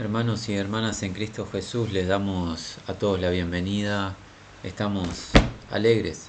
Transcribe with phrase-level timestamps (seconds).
[0.00, 4.16] Hermanos y hermanas en Cristo Jesús, les damos a todos la bienvenida.
[4.64, 5.28] Estamos
[5.70, 6.28] alegres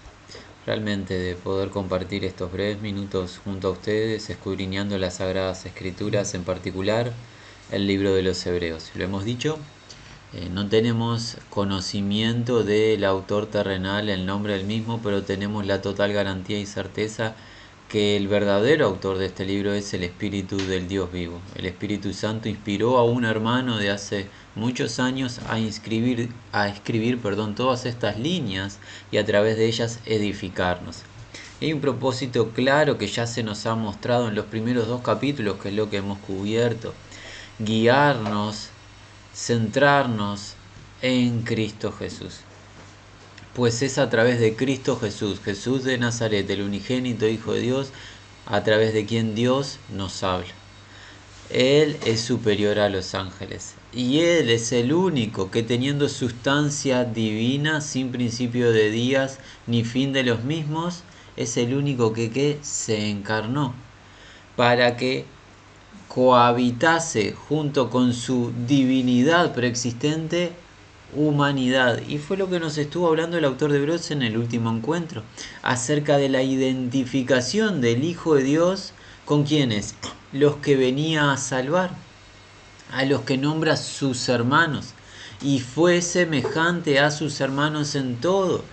[0.65, 6.43] realmente de poder compartir estos breves minutos junto a ustedes, escudriñando las Sagradas Escrituras, en
[6.43, 7.13] particular
[7.71, 8.91] el libro de los Hebreos.
[8.93, 9.57] Lo hemos dicho,
[10.33, 16.11] eh, no tenemos conocimiento del autor terrenal, el nombre del mismo, pero tenemos la total
[16.11, 17.35] garantía y certeza
[17.91, 21.41] que el verdadero autor de este libro es el Espíritu del Dios vivo.
[21.55, 27.19] El Espíritu Santo inspiró a un hermano de hace muchos años a, inscribir, a escribir
[27.19, 28.79] perdón, todas estas líneas
[29.11, 30.99] y a través de ellas edificarnos.
[31.59, 35.57] Hay un propósito claro que ya se nos ha mostrado en los primeros dos capítulos,
[35.57, 36.93] que es lo que hemos cubierto.
[37.59, 38.69] Guiarnos,
[39.33, 40.53] centrarnos
[41.01, 42.39] en Cristo Jesús
[43.55, 47.91] pues es a través de Cristo Jesús, Jesús de Nazaret, el unigénito Hijo de Dios,
[48.45, 50.47] a través de quien Dios nos habla.
[51.49, 57.81] Él es superior a los ángeles y Él es el único que teniendo sustancia divina,
[57.81, 61.03] sin principio de días ni fin de los mismos,
[61.35, 63.73] es el único que, se encarnó
[64.55, 65.25] para que
[66.07, 70.53] cohabitase junto con su divinidad preexistente
[71.15, 72.01] humanidad.
[72.07, 75.23] Y fue lo que nos estuvo hablando el autor de Hebreos en el último encuentro,
[75.61, 78.93] acerca de la identificación del Hijo de Dios
[79.25, 79.95] con quienes,
[80.31, 81.91] los que venía a salvar,
[82.91, 84.93] a los que nombra sus hermanos,
[85.41, 88.63] y fue semejante a sus hermanos en todo,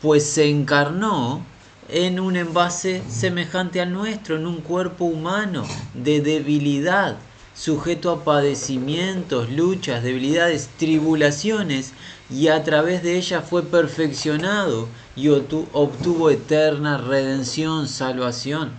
[0.00, 1.44] pues se encarnó
[1.88, 7.16] en un envase semejante al nuestro, en un cuerpo humano de debilidad
[7.54, 11.92] sujeto a padecimientos, luchas, debilidades, tribulaciones,
[12.30, 18.70] y a través de ella fue perfeccionado y obtuvo eterna redención, salvación.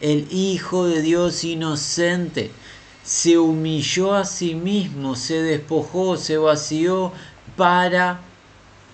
[0.00, 2.52] El Hijo de Dios inocente
[3.02, 7.12] se humilló a sí mismo, se despojó, se vació
[7.56, 8.20] para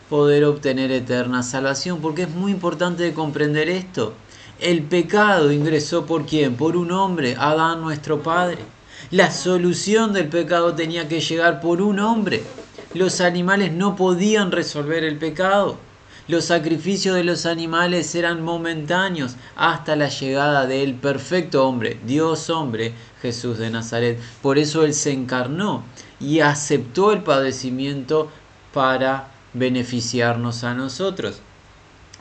[0.09, 4.14] poder obtener eterna salvación, porque es muy importante comprender esto.
[4.58, 6.57] El pecado ingresó por quién?
[6.57, 8.76] Por un hombre, Adán nuestro Padre.
[9.11, 12.42] La solución del pecado tenía que llegar por un hombre.
[12.95, 15.79] Los animales no podían resolver el pecado.
[16.29, 22.95] Los sacrificios de los animales eran momentáneos hasta la llegada del perfecto hombre, Dios hombre,
[23.23, 24.18] Jesús de Nazaret.
[24.42, 25.85] Por eso Él se encarnó
[26.18, 28.29] y aceptó el padecimiento
[28.73, 31.40] para beneficiarnos a nosotros.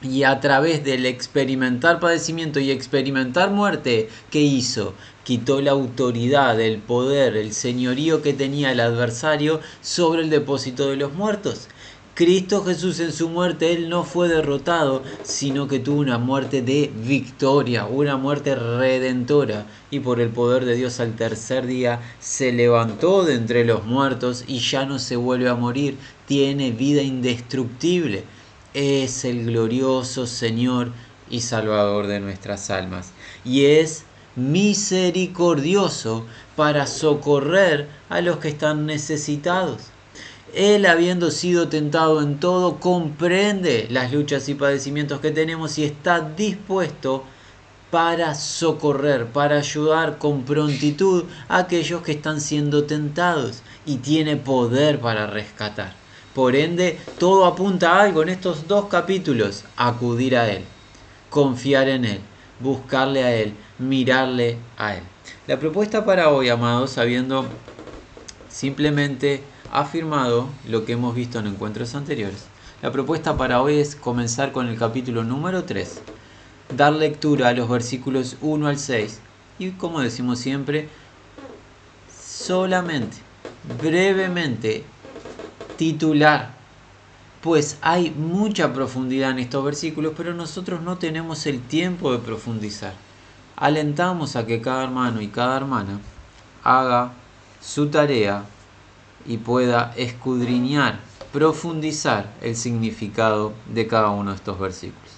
[0.02, 4.94] Y a través del experimentar padecimiento y experimentar muerte, ¿qué hizo?
[5.26, 10.98] quitó la autoridad, el poder, el señorío que tenía el adversario sobre el depósito de
[10.98, 11.68] los muertos.
[12.14, 16.90] Cristo Jesús en su muerte, Él no fue derrotado, sino que tuvo una muerte de
[16.96, 19.66] victoria, una muerte redentora.
[19.92, 24.46] Y por el poder de Dios al tercer día se levantó de entre los muertos
[24.48, 28.24] y ya no se vuelve a morir, tiene vida indestructible.
[28.76, 30.92] Es el glorioso Señor
[31.30, 33.12] y Salvador de nuestras almas.
[33.46, 34.04] Y es
[34.36, 36.26] misericordioso
[36.58, 39.84] para socorrer a los que están necesitados.
[40.54, 46.20] Él, habiendo sido tentado en todo, comprende las luchas y padecimientos que tenemos y está
[46.20, 47.24] dispuesto
[47.92, 55.00] para socorrer, para ayudar con prontitud a aquellos que están siendo tentados y tiene poder
[55.00, 56.05] para rescatar.
[56.36, 60.66] Por ende, todo apunta a algo en estos dos capítulos, acudir a Él,
[61.30, 62.20] confiar en Él,
[62.60, 65.04] buscarle a Él, mirarle a Él.
[65.48, 67.46] La propuesta para hoy, amados, habiendo
[68.50, 72.44] simplemente afirmado lo que hemos visto en encuentros anteriores,
[72.82, 76.02] la propuesta para hoy es comenzar con el capítulo número 3,
[76.76, 79.22] dar lectura a los versículos 1 al 6
[79.58, 80.90] y, como decimos siempre,
[82.14, 83.16] solamente,
[83.80, 84.84] brevemente,
[85.78, 86.56] titular
[87.46, 92.94] pues hay mucha profundidad en estos versículos, pero nosotros no tenemos el tiempo de profundizar.
[93.56, 96.00] Alentamos a que cada hermano y cada hermana
[96.64, 97.14] haga
[97.62, 98.46] su tarea
[99.28, 100.98] y pueda escudriñar,
[101.32, 105.12] profundizar el significado de cada uno de estos versículos.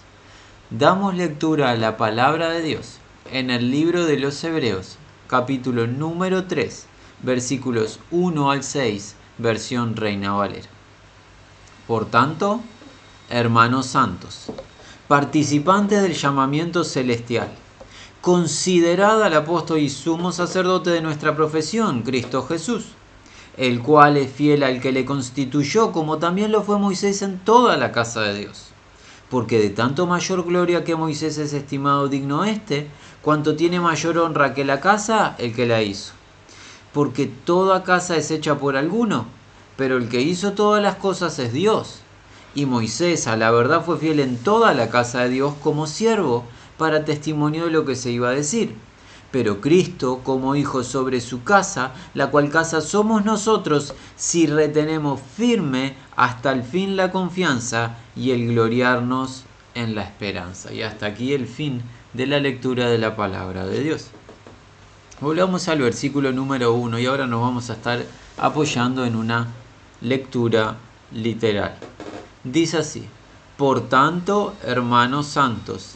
[0.69, 2.97] Damos lectura a la palabra de Dios
[3.31, 4.97] en el libro de los Hebreos,
[5.27, 6.87] capítulo número 3,
[7.23, 10.69] versículos 1 al 6, versión Reina Valera.
[11.87, 12.61] Por tanto,
[13.29, 14.47] hermanos santos,
[15.07, 17.49] participantes del llamamiento celestial,
[18.21, 22.87] considerad al apóstol y sumo sacerdote de nuestra profesión, Cristo Jesús,
[23.57, 27.77] el cual es fiel al que le constituyó, como también lo fue Moisés en toda
[27.77, 28.65] la casa de Dios.
[29.29, 32.87] Porque de tanto mayor gloria que Moisés es estimado digno este,
[33.21, 36.16] cuanto tiene mayor honra que la casa, el que la hizo.
[36.93, 39.25] Porque toda casa es hecha por alguno,
[39.75, 42.01] pero el que hizo todas las cosas es Dios.
[42.55, 46.43] Y Moisés a la verdad fue fiel en toda la casa de Dios como siervo,
[46.77, 48.75] para testimonio de lo que se iba a decir.
[49.31, 55.95] Pero Cristo como hijo sobre su casa, la cual casa somos nosotros si retenemos firme
[56.15, 59.43] hasta el fin la confianza y el gloriarnos
[59.75, 60.73] en la esperanza.
[60.73, 61.81] Y hasta aquí el fin
[62.13, 64.11] de la lectura de la palabra de Dios.
[65.19, 68.05] Volvamos al versículo número 1 y ahora nos vamos a estar
[68.37, 69.47] apoyando en una
[69.99, 70.77] lectura
[71.11, 71.75] literal.
[72.43, 73.07] Dice así,
[73.57, 75.95] por tanto, hermanos santos,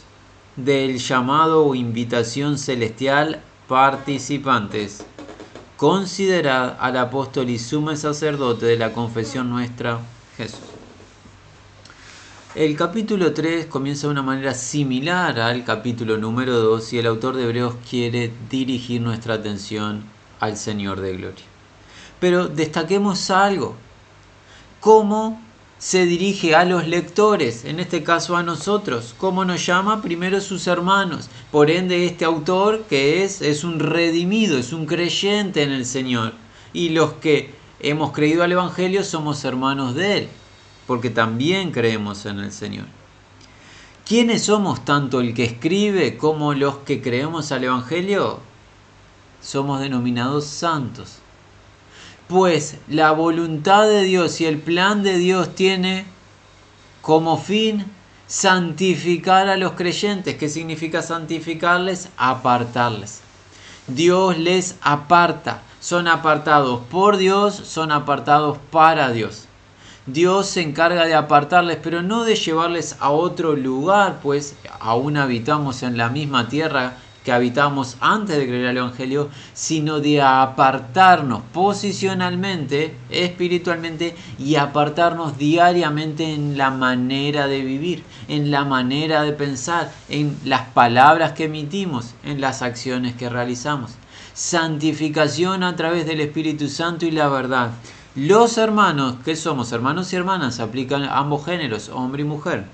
[0.56, 5.04] del llamado o invitación celestial participantes,
[5.76, 10.00] considerad al apóstol y sumo sacerdote de la confesión nuestra,
[10.36, 10.71] Jesús.
[12.54, 17.34] El capítulo 3 comienza de una manera similar al capítulo número 2 y el autor
[17.34, 20.04] de Hebreos quiere dirigir nuestra atención
[20.38, 21.44] al Señor de Gloria.
[22.20, 23.74] Pero destaquemos algo,
[24.80, 25.40] cómo
[25.78, 29.14] se dirige a los lectores, en este caso a nosotros.
[29.16, 30.02] ¿Cómo nos llama?
[30.02, 31.30] Primero sus hermanos.
[31.50, 36.34] Por ende, este autor que es, es un redimido, es un creyente en el Señor.
[36.74, 40.28] Y los que hemos creído al Evangelio somos hermanos de Él,
[40.92, 42.84] porque también creemos en el Señor.
[44.04, 48.40] ¿Quiénes somos tanto el que escribe como los que creemos al Evangelio?
[49.40, 51.22] Somos denominados santos
[52.28, 56.04] pues la voluntad de Dios y el plan de Dios tiene
[57.00, 57.86] como fin
[58.26, 60.36] santificar a los creyentes.
[60.36, 62.10] ¿Qué significa santificarles?
[62.18, 63.22] Apartarles.
[63.86, 65.62] Dios les aparta.
[65.80, 69.48] Son apartados por Dios, son apartados para Dios.
[70.06, 75.84] Dios se encarga de apartarles, pero no de llevarles a otro lugar, pues aún habitamos
[75.84, 82.96] en la misma tierra que habitamos antes de creer al Evangelio, sino de apartarnos posicionalmente,
[83.10, 90.36] espiritualmente, y apartarnos diariamente en la manera de vivir, en la manera de pensar, en
[90.44, 93.92] las palabras que emitimos, en las acciones que realizamos.
[94.34, 97.70] Santificación a través del Espíritu Santo y la verdad.
[98.14, 102.66] Los hermanos, que somos hermanos y hermanas, aplican ambos géneros, hombre y mujer.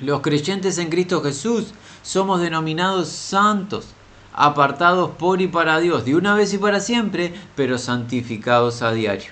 [0.00, 1.68] Los creyentes en Cristo Jesús
[2.02, 3.86] somos denominados santos,
[4.34, 9.30] apartados por y para Dios, de una vez y para siempre, pero santificados a diario.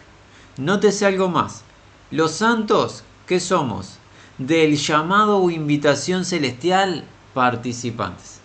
[0.56, 1.62] Nótese algo más.
[2.10, 3.98] Los santos, ¿qué somos?
[4.38, 7.04] Del llamado o invitación celestial,
[7.34, 8.40] participantes.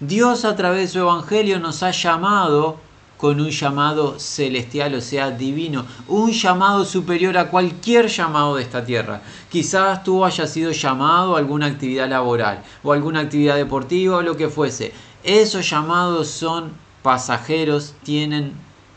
[0.00, 2.78] Dios a través de su Evangelio nos ha llamado
[3.22, 8.84] con un llamado celestial, o sea, divino, un llamado superior a cualquier llamado de esta
[8.84, 9.22] tierra.
[9.48, 14.36] Quizás tú hayas sido llamado a alguna actividad laboral o alguna actividad deportiva o lo
[14.36, 14.92] que fuese.
[15.22, 16.72] Esos llamados son
[17.04, 18.54] pasajeros, tienen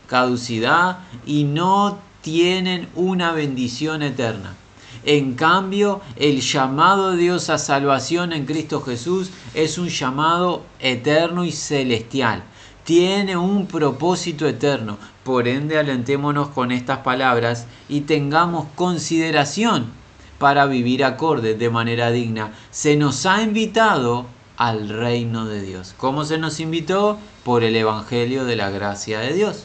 [0.08, 4.56] caducidad y no tienen una bendición eterna.
[5.04, 11.44] En cambio, el llamado de Dios a salvación en Cristo Jesús es un llamado eterno
[11.44, 12.42] y celestial
[12.86, 14.96] tiene un propósito eterno.
[15.24, 19.90] Por ende, alentémonos con estas palabras y tengamos consideración
[20.38, 22.52] para vivir acorde de manera digna.
[22.70, 25.94] Se nos ha invitado al reino de Dios.
[25.96, 27.18] ¿Cómo se nos invitó?
[27.42, 29.64] Por el Evangelio de la gracia de Dios.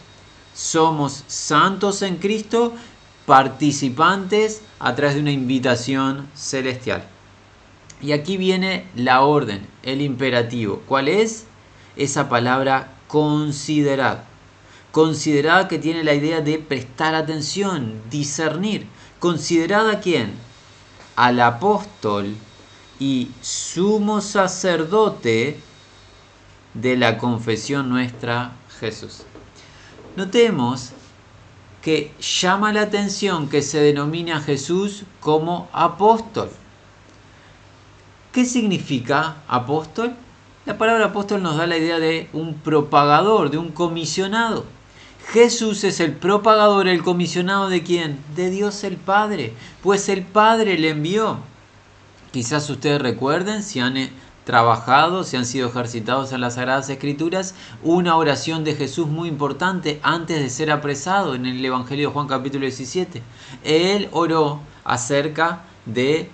[0.55, 2.73] Somos santos en Cristo,
[3.27, 7.03] participantes a través de una invitación celestial.
[8.01, 10.81] Y aquí viene la orden, el imperativo.
[10.87, 11.45] ¿Cuál es?
[11.95, 14.23] Esa palabra considerad.
[14.93, 18.87] Considerad que tiene la idea de prestar atención, discernir.
[19.19, 20.31] Considerad a quién?
[21.17, 22.33] Al apóstol
[22.99, 25.59] y sumo sacerdote
[26.73, 29.23] de la confesión nuestra Jesús.
[30.15, 30.91] Notemos
[31.81, 36.49] que llama la atención que se denomina a Jesús como apóstol.
[38.31, 40.15] ¿Qué significa apóstol?
[40.63, 44.63] La palabra apóstol nos da la idea de un propagador, de un comisionado.
[45.33, 48.19] Jesús es el propagador, el comisionado de quién?
[48.35, 51.37] De Dios el Padre, pues el Padre le envió.
[52.31, 54.11] Quizás ustedes recuerden, si han eh,
[54.45, 59.99] trabajado, si han sido ejercitados en las Sagradas Escrituras, una oración de Jesús muy importante
[60.03, 63.23] antes de ser apresado en el Evangelio de Juan capítulo 17.
[63.63, 66.29] Él oró acerca de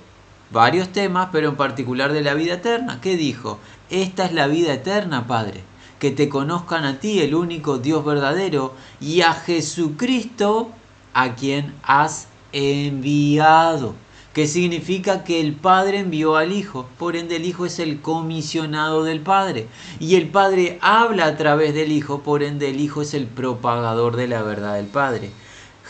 [0.51, 2.99] varios temas, pero en particular de la vida eterna.
[3.01, 3.59] ¿Qué dijo?
[3.89, 5.63] Esta es la vida eterna, Padre,
[5.99, 10.71] que te conozcan a ti, el único Dios verdadero, y a Jesucristo,
[11.13, 13.95] a quien has enviado.
[14.37, 19.03] que significa que el Padre envió al Hijo, por ende el Hijo es el comisionado
[19.03, 19.67] del Padre,
[19.99, 24.15] y el Padre habla a través del Hijo, por ende el Hijo es el propagador
[24.15, 25.31] de la verdad del Padre.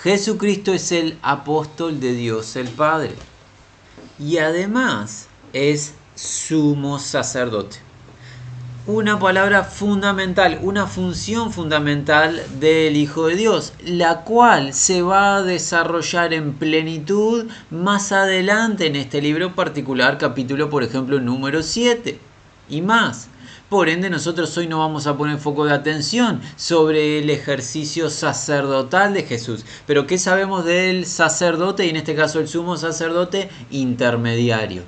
[0.01, 3.15] Jesucristo es el apóstol de Dios el Padre,
[4.19, 7.87] y además es sumo sacerdote
[8.87, 15.43] una palabra fundamental, una función fundamental del Hijo de Dios, la cual se va a
[15.43, 22.17] desarrollar en plenitud más adelante en este libro particular, capítulo por ejemplo número 7
[22.69, 23.27] y más.
[23.69, 29.13] Por ende, nosotros hoy no vamos a poner foco de atención sobre el ejercicio sacerdotal
[29.13, 29.65] de Jesús.
[29.85, 34.83] Pero ¿qué sabemos del sacerdote y en este caso el sumo sacerdote intermediario?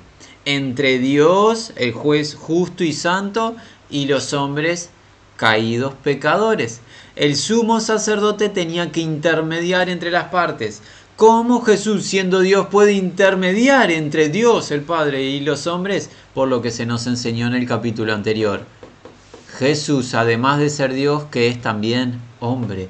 [0.46, 3.54] Entre Dios, el juez justo y santo,
[3.90, 4.88] y los hombres
[5.36, 6.80] caídos pecadores.
[7.16, 10.80] El sumo sacerdote tenía que intermediar entre las partes.
[11.20, 16.08] ¿Cómo Jesús, siendo Dios, puede intermediar entre Dios, el Padre, y los hombres?
[16.32, 18.64] Por lo que se nos enseñó en el capítulo anterior.
[19.58, 22.88] Jesús, además de ser Dios, que es también hombre,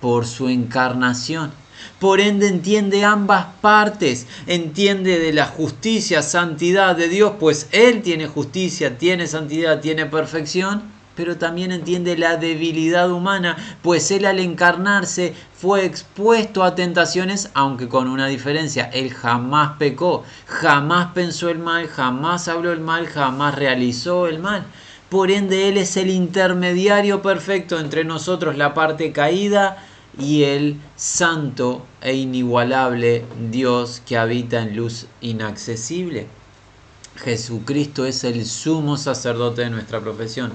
[0.00, 1.50] por su encarnación.
[1.98, 8.28] Por ende entiende ambas partes, entiende de la justicia, santidad de Dios, pues Él tiene
[8.28, 15.34] justicia, tiene santidad, tiene perfección, pero también entiende la debilidad humana, pues Él al encarnarse
[15.54, 21.88] fue expuesto a tentaciones, aunque con una diferencia, Él jamás pecó, jamás pensó el mal,
[21.88, 24.64] jamás habló el mal, jamás realizó el mal.
[25.08, 29.76] Por ende, Él es el intermediario perfecto entre nosotros, la parte caída,
[30.18, 36.26] y el santo e inigualable Dios que habita en luz inaccesible.
[37.16, 40.52] Jesucristo es el sumo sacerdote de nuestra profesión.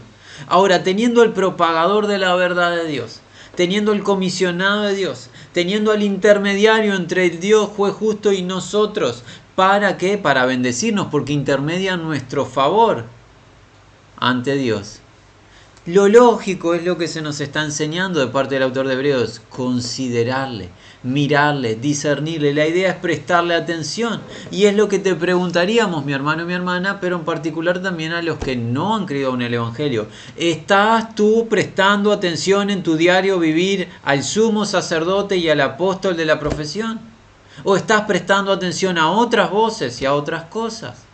[0.48, 3.22] Ahora, teniendo el propagador de la verdad de Dios,
[3.56, 9.24] teniendo el comisionado de Dios, teniendo al intermediario entre el Dios juez justo y nosotros,
[9.56, 10.18] ¿para qué?
[10.18, 13.06] Para bendecirnos, porque intermedia nuestro favor
[14.18, 15.02] ante Dios.
[15.88, 19.40] Lo lógico es lo que se nos está enseñando de parte del autor de Hebreos,
[19.48, 20.68] considerarle,
[21.02, 22.54] mirarle, discernirle.
[22.54, 24.20] La idea es prestarle atención.
[24.52, 28.12] Y es lo que te preguntaríamos, mi hermano y mi hermana, pero en particular también
[28.12, 30.08] a los que no han creído en el Evangelio.
[30.36, 36.26] ¿Estás tú prestando atención en tu diario vivir al sumo sacerdote y al apóstol de
[36.26, 37.00] la profesión?
[37.64, 41.07] ¿O estás prestando atención a otras voces y a otras cosas?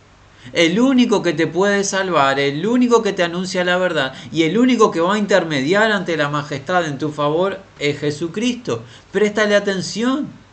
[0.52, 4.58] El único que te puede salvar, el único que te anuncia la verdad y el
[4.58, 8.82] único que va a intermediar ante la majestad en tu favor es Jesucristo.
[9.10, 10.43] Préstale atención.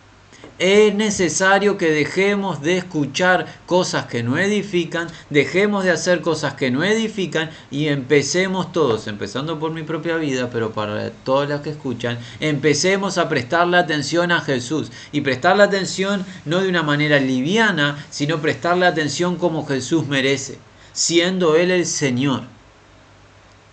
[0.60, 6.70] Es necesario que dejemos de escuchar cosas que no edifican, dejemos de hacer cosas que
[6.70, 11.72] no edifican y empecemos todos, empezando por mi propia vida, pero para todos los que
[11.72, 14.92] escuchan, empecemos a prestarle atención a Jesús.
[15.12, 20.60] Y prestarle atención no de una manera liviana, sino prestarle atención como Jesús merece,
[20.94, 22.44] siendo Él el Señor.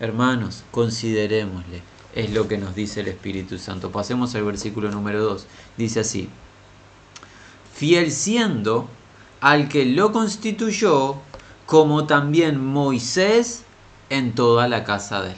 [0.00, 1.82] Hermanos, considerémosle.
[2.14, 3.92] Es lo que nos dice el Espíritu Santo.
[3.92, 5.46] Pasemos al versículo número 2.
[5.76, 6.30] Dice así
[7.78, 8.88] fiel siendo
[9.40, 11.14] al que lo constituyó,
[11.64, 13.62] como también Moisés
[14.10, 15.36] en toda la casa de él.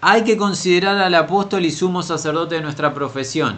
[0.00, 3.56] Hay que considerar al apóstol y sumo sacerdote de nuestra profesión.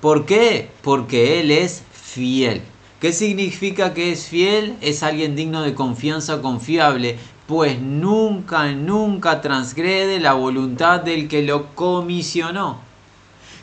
[0.00, 0.70] ¿Por qué?
[0.82, 2.62] Porque él es fiel.
[3.00, 4.76] ¿Qué significa que es fiel?
[4.80, 11.74] Es alguien digno de confianza, confiable, pues nunca, nunca transgrede la voluntad del que lo
[11.74, 12.85] comisionó.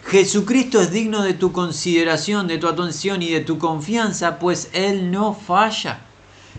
[0.06, 5.12] Jesucristo es digno de tu consideración, de tu atención y de tu confianza, pues Él
[5.12, 6.02] no falla.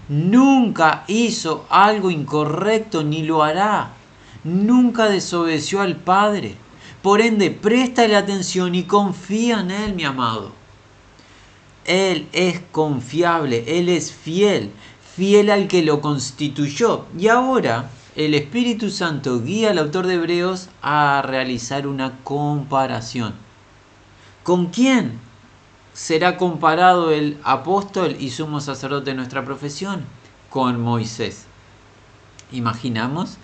[0.08, 3.92] Nunca hizo algo incorrecto ni lo hará.
[4.44, 6.56] Nunca desobedeció al Padre.
[7.02, 10.52] Por ende, préstale atención y confía en Él, mi amado.
[11.84, 14.70] Él es confiable, Él es fiel,
[15.14, 17.04] fiel al que lo constituyó.
[17.18, 23.34] Y ahora el Espíritu Santo guía al autor de Hebreos a realizar una comparación.
[24.44, 25.18] ¿Con quién
[25.94, 30.04] será comparado el apóstol y sumo sacerdote de nuestra profesión?
[30.48, 31.46] Con Moisés.
[32.52, 33.36] Imaginamos,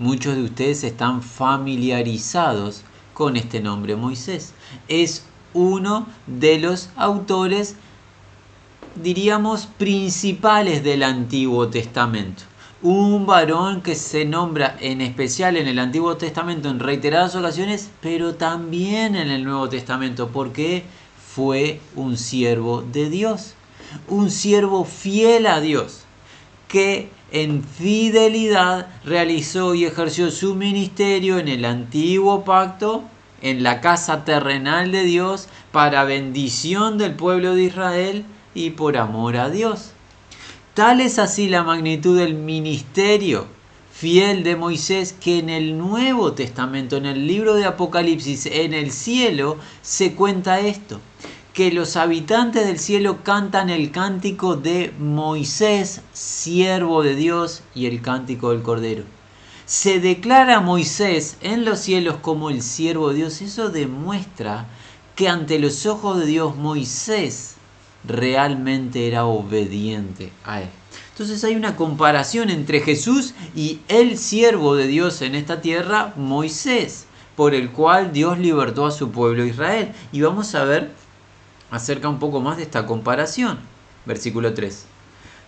[0.00, 2.82] muchos de ustedes están familiarizados
[3.14, 4.54] con este nombre Moisés.
[4.88, 7.76] Es uno de los autores,
[8.96, 12.42] diríamos, principales del Antiguo Testamento
[12.82, 18.34] un varón que se nombra en especial en el Antiguo Testamento en reiteradas ocasiones, pero
[18.34, 20.84] también en el Nuevo Testamento, porque
[21.34, 23.54] fue un siervo de Dios,
[24.08, 26.02] un siervo fiel a Dios,
[26.68, 33.04] que en fidelidad realizó y ejerció su ministerio en el antiguo pacto,
[33.42, 39.36] en la casa terrenal de Dios, para bendición del pueblo de Israel y por amor
[39.36, 39.92] a Dios.
[40.76, 43.46] Tal es así la magnitud del ministerio
[43.90, 48.92] fiel de Moisés que en el Nuevo Testamento, en el libro de Apocalipsis, en el
[48.92, 51.00] cielo, se cuenta esto,
[51.54, 58.02] que los habitantes del cielo cantan el cántico de Moisés, siervo de Dios, y el
[58.02, 59.04] cántico del Cordero.
[59.64, 63.40] Se declara Moisés en los cielos como el siervo de Dios.
[63.40, 64.66] Eso demuestra
[65.14, 67.55] que ante los ojos de Dios Moisés
[68.06, 70.68] realmente era obediente a él.
[71.10, 77.06] Entonces hay una comparación entre Jesús y el siervo de Dios en esta tierra, Moisés,
[77.36, 79.92] por el cual Dios libertó a su pueblo Israel.
[80.12, 80.92] Y vamos a ver
[81.70, 83.58] acerca un poco más de esta comparación.
[84.04, 84.86] Versículo 3.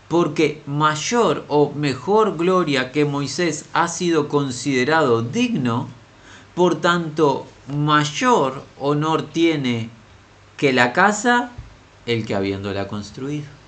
[0.09, 5.89] Porque mayor o mejor gloria que Moisés ha sido considerado digno,
[6.55, 9.91] por tanto mayor honor tiene
[10.57, 11.53] que la casa
[12.09, 13.59] el que habiéndola construido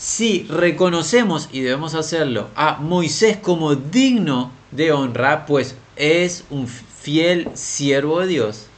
[0.00, 7.50] si reconocemos, y debemos hacerlo, a Moisés como digno de honra, pues es un fiel
[7.52, 8.68] siervo de Dios,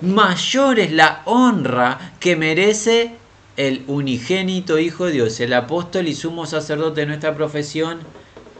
[0.00, 3.16] mayor es la honra que merece
[3.58, 7.98] el unigénito Hijo de Dios, el apóstol y sumo sacerdote de nuestra profesión,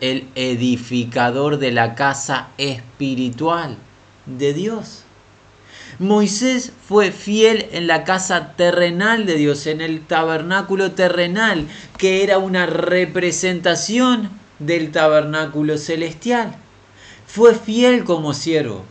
[0.02, 3.78] el edificador de la casa espiritual
[4.26, 5.05] de Dios.
[5.98, 12.36] Moisés fue fiel en la casa terrenal de Dios, en el tabernáculo terrenal, que era
[12.36, 16.54] una representación del tabernáculo celestial.
[17.26, 18.84] Fue fiel como siervo.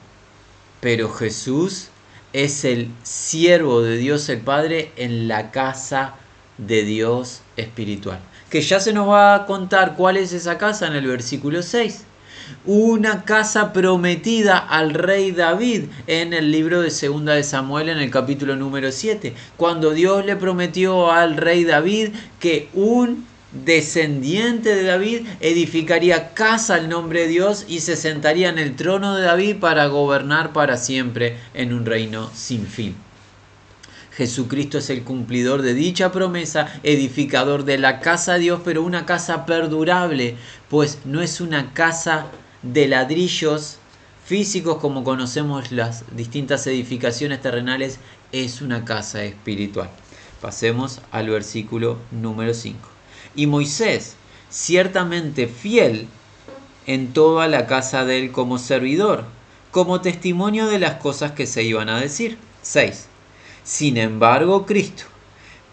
[0.81, 1.89] Pero Jesús
[2.33, 6.15] es el siervo de Dios el Padre en la casa
[6.57, 8.19] de Dios espiritual.
[8.49, 12.03] Que ya se nos va a contar cuál es esa casa en el versículo 6
[12.65, 18.11] una casa prometida al rey David en el libro de Segunda de Samuel en el
[18.11, 22.09] capítulo número 7, cuando Dios le prometió al rey David
[22.39, 23.25] que un
[23.63, 29.15] descendiente de David edificaría casa al nombre de Dios y se sentaría en el trono
[29.15, 33.04] de David para gobernar para siempre en un reino sin fin.
[34.15, 39.05] Jesucristo es el cumplidor de dicha promesa, edificador de la casa de Dios, pero una
[39.05, 40.37] casa perdurable,
[40.69, 42.27] pues no es una casa
[42.61, 43.77] de ladrillos
[44.23, 47.99] físicos como conocemos las distintas edificaciones terrenales,
[48.31, 49.89] es una casa espiritual.
[50.39, 52.79] Pasemos al versículo número 5.
[53.35, 54.15] Y Moisés,
[54.49, 56.07] ciertamente fiel
[56.87, 59.25] en toda la casa de él como servidor,
[59.71, 62.37] como testimonio de las cosas que se iban a decir.
[62.61, 63.09] 6
[63.65, 65.03] sin embargo, Cristo,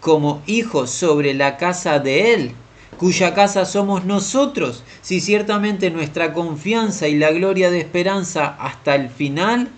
[0.01, 2.51] como hijo sobre la casa de Él,
[2.97, 9.09] cuya casa somos nosotros, si ciertamente nuestra confianza y la gloria de esperanza hasta el
[9.09, 9.69] final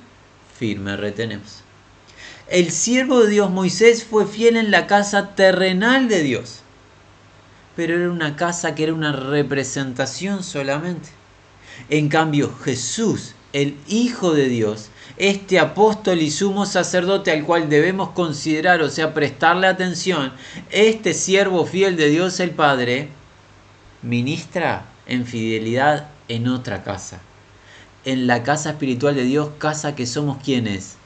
[0.57, 1.61] firme retenemos.
[2.47, 6.61] El siervo de Dios Moisés fue fiel en la casa terrenal de Dios,
[7.75, 11.09] pero era una casa que era una representación solamente.
[11.89, 18.09] En cambio, Jesús, el Hijo de Dios, este apóstol y sumo sacerdote al cual debemos
[18.09, 20.33] considerar, o sea, prestarle atención,
[20.71, 23.09] este siervo fiel de Dios el Padre,
[24.01, 27.21] ministra en fidelidad en otra casa,
[28.03, 30.97] en la casa espiritual de Dios, casa que somos quienes.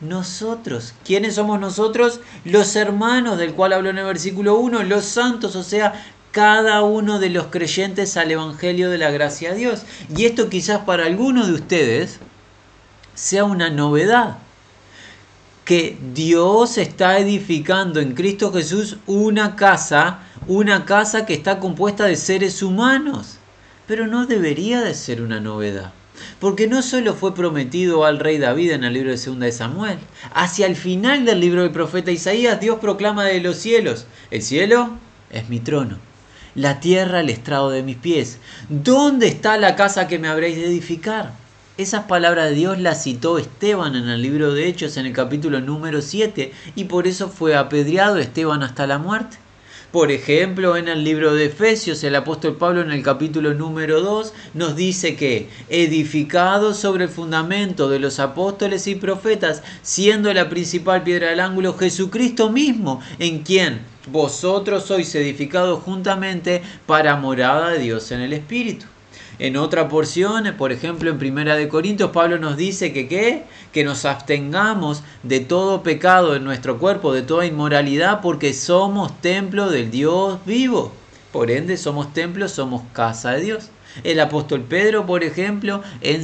[0.00, 0.94] Nosotros.
[1.04, 2.18] ¿Quiénes somos nosotros?
[2.44, 7.20] Los hermanos del cual habló en el versículo 1, los santos, o sea, cada uno
[7.20, 9.82] de los creyentes al Evangelio de la gracia de Dios.
[10.16, 12.18] Y esto quizás para algunos de ustedes
[13.14, 14.38] sea una novedad.
[15.64, 22.16] Que Dios está edificando en Cristo Jesús una casa, una casa que está compuesta de
[22.16, 23.38] seres humanos.
[23.86, 25.92] Pero no debería de ser una novedad.
[26.40, 29.98] Porque no solo fue prometido al rey David en el libro de Segunda de Samuel,
[30.34, 34.90] hacia el final del libro del profeta Isaías Dios proclama de los cielos, el cielo
[35.30, 35.98] es mi trono,
[36.54, 38.38] la tierra el estrado de mis pies.
[38.68, 41.41] ¿Dónde está la casa que me habréis de edificar?
[41.78, 45.62] Esas palabras de Dios las citó Esteban en el libro de Hechos en el capítulo
[45.62, 49.38] número 7 y por eso fue apedreado Esteban hasta la muerte.
[49.90, 54.34] Por ejemplo, en el libro de Efesios, el apóstol Pablo en el capítulo número 2
[54.52, 61.02] nos dice que, edificado sobre el fundamento de los apóstoles y profetas, siendo la principal
[61.02, 68.10] piedra del ángulo Jesucristo mismo, en quien vosotros sois edificados juntamente para morada de Dios
[68.12, 68.91] en el Espíritu.
[69.38, 73.44] En otra porción, por ejemplo en Primera de Corintios, Pablo nos dice que ¿qué?
[73.72, 79.70] que nos abstengamos de todo pecado en nuestro cuerpo, de toda inmoralidad, porque somos templo
[79.70, 80.92] del Dios vivo.
[81.32, 83.70] Por ende, somos templo, somos casa de Dios.
[84.04, 86.22] El apóstol Pedro, por ejemplo, en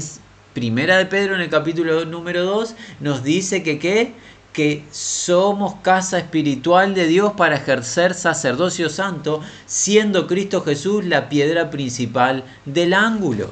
[0.53, 4.13] Primera de Pedro, en el capítulo número 2, nos dice que ¿qué?
[4.59, 11.71] Que somos casa espiritual de Dios para ejercer sacerdocio santo, siendo Cristo Jesús la piedra
[11.71, 13.51] principal del ángulo.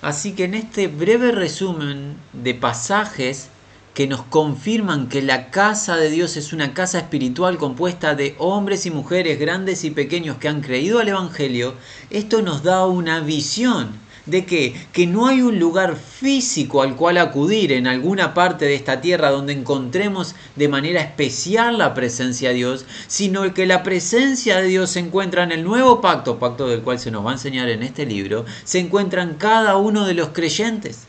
[0.00, 3.48] Así que en este breve resumen de pasajes
[3.92, 8.86] que nos confirman que la casa de Dios es una casa espiritual compuesta de hombres
[8.86, 11.74] y mujeres grandes y pequeños que han creído al Evangelio,
[12.08, 17.72] esto nos da una visión de que, no hay un lugar físico al cual acudir
[17.72, 22.86] en alguna parte de esta tierra donde encontremos de manera especial la presencia de Dios,
[23.08, 26.98] sino que la presencia de Dios se encuentra en el nuevo pacto, pacto del cual
[26.98, 30.28] se nos va a enseñar en este libro, se encuentra en cada uno de los
[30.28, 31.06] creyentes.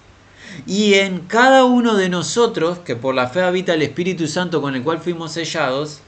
[0.68, 4.76] Y en cada uno de nosotros, que por la fe habita el Espíritu Santo con
[4.76, 6.00] el cual fuimos sellados,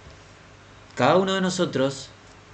[0.95, 2.09] cada uno de nosotros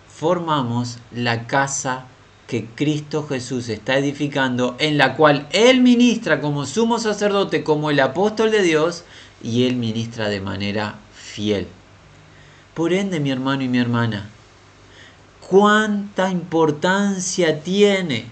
[0.07, 2.05] formamos la casa
[2.51, 8.01] que Cristo Jesús está edificando, en la cual Él ministra como sumo sacerdote, como el
[8.01, 9.05] apóstol de Dios,
[9.41, 11.67] y Él ministra de manera fiel.
[12.73, 14.27] Por ende, mi hermano y mi hermana,
[15.47, 18.25] cuánta importancia tiene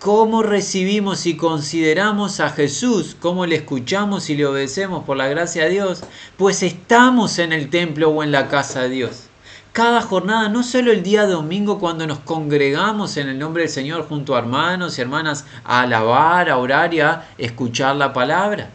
[0.00, 5.64] cómo recibimos y consideramos a Jesús, cómo le escuchamos y le obedecemos por la gracia
[5.64, 6.02] de Dios,
[6.36, 9.29] pues estamos en el templo o en la casa de Dios.
[9.72, 14.08] Cada jornada, no solo el día domingo cuando nos congregamos en el nombre del Señor
[14.08, 18.70] junto a hermanos y hermanas a alabar, a orar y a escuchar la palabra.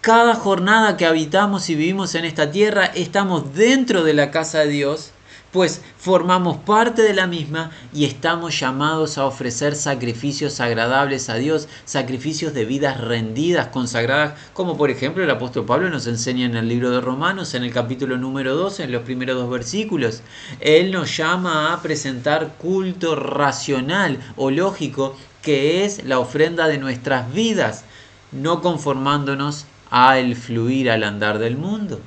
[0.00, 4.68] Cada jornada que habitamos y vivimos en esta tierra, estamos dentro de la casa de
[4.68, 5.12] Dios
[5.52, 11.68] pues formamos parte de la misma y estamos llamados a ofrecer sacrificios agradables a Dios,
[11.84, 16.68] sacrificios de vidas rendidas, consagradas, como por ejemplo el apóstol Pablo nos enseña en el
[16.68, 20.22] libro de Romanos, en el capítulo número 12, en los primeros dos versículos.
[20.60, 27.32] Él nos llama a presentar culto racional o lógico, que es la ofrenda de nuestras
[27.32, 27.84] vidas,
[28.30, 32.00] no conformándonos al fluir al andar del mundo.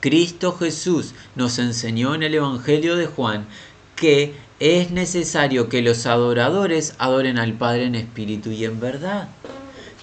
[0.00, 3.46] Cristo Jesús nos enseñó en el Evangelio de Juan
[3.96, 9.28] que es necesario que los adoradores adoren al Padre en espíritu y en verdad.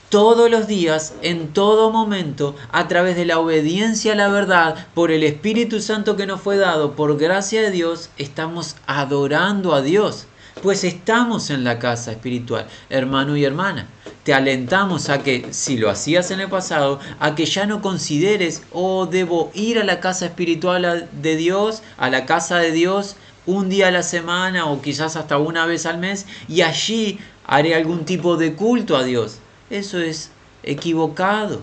[0.09, 5.11] Todos los días, en todo momento, a través de la obediencia a la verdad, por
[5.11, 10.27] el Espíritu Santo que nos fue dado, por gracia de Dios, estamos adorando a Dios,
[10.61, 13.87] pues estamos en la casa espiritual, hermano y hermana
[14.25, 18.63] te alentamos a que, si lo hacías en el pasado, a que ya no consideres,
[18.71, 23.69] oh, debo ir a la casa espiritual de Dios, a la casa de Dios, un
[23.69, 28.03] día a la semana o quizás hasta una vez al mes, y allí haré algún
[28.03, 29.37] tipo de culto a Dios.
[29.69, 30.31] Eso es
[30.63, 31.61] equivocado.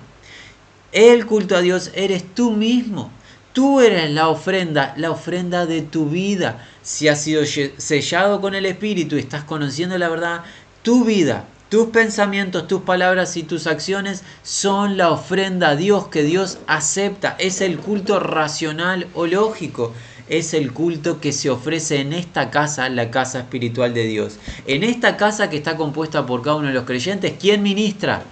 [0.92, 3.10] El culto a Dios eres tú mismo.
[3.52, 6.66] Tú eres la ofrenda, la ofrenda de tu vida.
[6.82, 10.42] Si has sido sellado con el Espíritu y estás conociendo la verdad,
[10.82, 16.22] tu vida tus pensamientos, tus palabras y tus acciones son la ofrenda a Dios que
[16.22, 17.34] Dios acepta.
[17.38, 19.94] Es el culto racional o lógico.
[20.28, 24.38] Es el culto que se ofrece en esta casa, la casa espiritual de Dios.
[24.66, 28.22] En esta casa que está compuesta por cada uno de los creyentes, ¿quién ministra?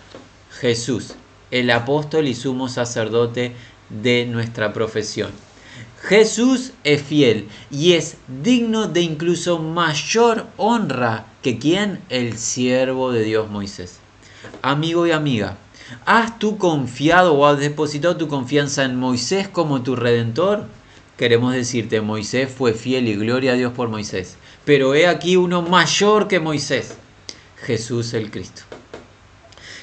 [0.61, 1.15] Jesús,
[1.51, 3.57] el apóstol y sumo sacerdote
[3.90, 5.31] de nuestra profesión.
[6.03, 13.22] Jesús es fiel y es digno de incluso mayor honra que quien el siervo de
[13.22, 13.98] Dios Moisés.
[14.62, 15.59] Amigo y amiga,
[16.07, 20.66] ¿has tú confiado o has depositado tu confianza en Moisés como tu redentor?
[21.18, 24.37] Queremos decirte, Moisés fue fiel y gloria a Dios por Moisés.
[24.64, 26.94] Pero he aquí uno mayor que Moisés,
[27.57, 28.62] Jesús el Cristo.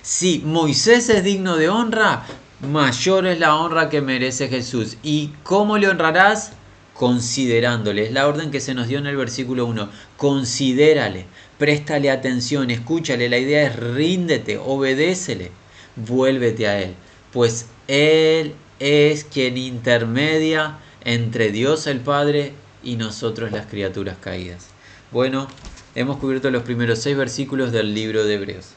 [0.01, 2.25] Si Moisés es digno de honra,
[2.61, 4.97] mayor es la honra que merece Jesús.
[5.03, 6.53] ¿Y cómo le honrarás?
[6.93, 8.05] Considerándole.
[8.05, 9.89] Es la orden que se nos dio en el versículo 1.
[10.17, 11.25] Considérale,
[11.59, 13.29] préstale atención, escúchale.
[13.29, 15.51] La idea es ríndete, obedécele,
[15.95, 16.95] vuélvete a Él.
[17.31, 24.69] Pues Él es quien intermedia entre Dios el Padre y nosotros las criaturas caídas.
[25.11, 25.47] Bueno,
[25.93, 28.69] hemos cubierto los primeros seis versículos del libro de Hebreos.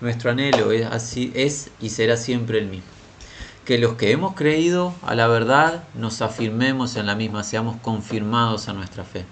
[0.00, 2.94] Nuestro anhelo es, así, es y será siempre el mismo
[3.64, 8.68] que los que hemos creído a la verdad nos afirmemos en la misma, seamos confirmados
[8.68, 9.24] a nuestra fe.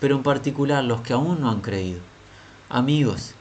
[0.00, 2.00] Pero en particular los que aún no han creído.
[2.70, 3.34] Amigos,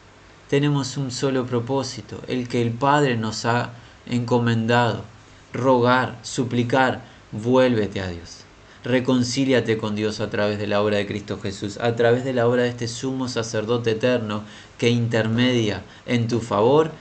[0.50, 3.72] tenemos un solo propósito, el que el Padre nos ha
[4.06, 5.06] encomendado,
[5.54, 7.02] rogar, suplicar,
[7.32, 8.40] vuélvete a Dios.
[8.84, 12.48] Reconcíliate con Dios a través de la obra de Cristo Jesús, a través de la
[12.50, 14.44] obra de este sumo sacerdote eterno
[14.78, 16.92] que intermedia en tu favor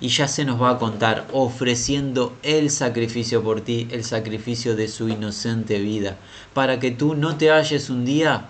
[0.00, 4.88] y ya se nos va a contar ofreciendo el sacrificio por ti, el sacrificio de
[4.88, 6.16] su inocente vida,
[6.52, 8.46] para que tú no te halles un día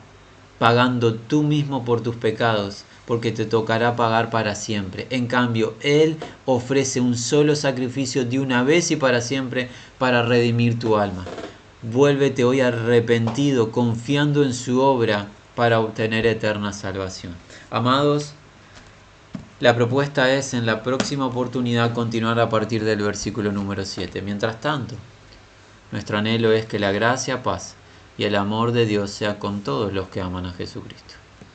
[0.59, 5.07] pagando tú mismo por tus pecados, porque te tocará pagar para siempre.
[5.11, 10.78] En cambio, Él ofrece un solo sacrificio de una vez y para siempre para redimir
[10.78, 11.24] tu alma.
[11.83, 17.35] Vuélvete hoy arrepentido, confiando en su obra para obtener eterna salvación.
[17.70, 18.33] Amados,
[19.64, 24.20] la propuesta es en la próxima oportunidad continuar a partir del versículo número 7.
[24.20, 24.94] Mientras tanto,
[25.90, 27.74] nuestro anhelo es que la gracia, paz
[28.18, 31.14] y el amor de Dios sea con todos los que aman a Jesucristo.